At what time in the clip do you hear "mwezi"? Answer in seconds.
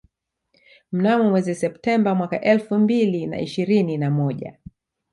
1.29-1.55